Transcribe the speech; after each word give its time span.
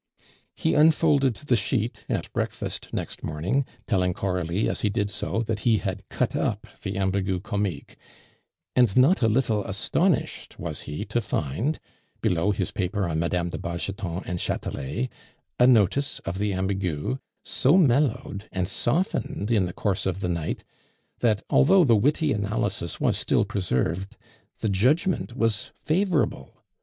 He 0.55 0.73
unfolded 0.73 1.35
the 1.35 1.55
sheet 1.55 2.05
at 2.09 2.33
breakfast 2.33 2.91
next 2.91 3.21
morning, 3.21 3.67
telling 3.85 4.15
Coralie 4.15 4.67
as 4.67 4.81
he 4.81 4.89
did 4.89 5.11
so 5.11 5.43
that 5.43 5.59
he 5.59 5.77
had 5.77 6.09
cut 6.09 6.35
up 6.35 6.65
the 6.81 6.97
Ambigu 6.97 7.39
Comique; 7.39 7.97
and 8.75 8.97
not 8.97 9.21
a 9.21 9.27
little 9.27 9.63
astonished 9.63 10.57
was 10.57 10.81
he 10.89 11.05
to 11.05 11.21
find 11.21 11.79
below 12.19 12.49
his 12.49 12.71
paper 12.71 13.07
on 13.07 13.19
Mme. 13.19 13.49
de 13.49 13.59
Bargeton 13.59 14.23
and 14.25 14.39
Chatelet 14.39 15.07
a 15.59 15.67
notice 15.67 16.17
of 16.25 16.39
the 16.39 16.51
Ambigu, 16.51 17.19
so 17.45 17.77
mellowed 17.77 18.45
and 18.51 18.67
softened 18.67 19.51
in 19.51 19.65
the 19.65 19.71
course 19.73 20.07
of 20.07 20.21
the 20.21 20.29
night, 20.29 20.63
that 21.19 21.43
although 21.47 21.83
the 21.83 21.95
witty 21.95 22.31
analysis 22.33 22.99
was 22.99 23.19
still 23.19 23.45
preserved, 23.45 24.17
the 24.61 24.69
judgment 24.69 25.37
was 25.37 25.69
favorable. 25.75 26.63